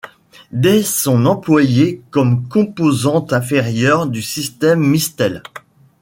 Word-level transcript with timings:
Des 0.51 0.81
sont 0.81 1.27
employés 1.27 2.01
comme 2.09 2.47
composante 2.47 3.33
inférieure 3.33 4.07
du 4.07 4.23
système 4.23 4.79
Mistel. 4.79 5.43